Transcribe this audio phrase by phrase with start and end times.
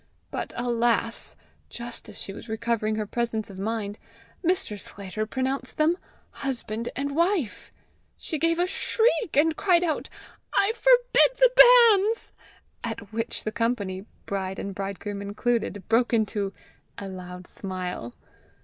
[0.31, 1.35] But, alas!
[1.69, 3.99] just as she was recovering her presence of mind,
[4.43, 4.75] Mr.
[4.79, 5.95] Sclater pronounced them
[6.31, 7.71] husband and wife!
[8.17, 10.09] She gave a shriek, and cried out,
[10.55, 12.31] "I forbid the banns,"
[12.83, 16.51] at which the company, bride and bridegroom included, broke into
[16.97, 18.15] "a loud smile."